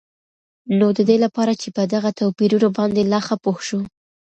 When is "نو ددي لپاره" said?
0.77-1.53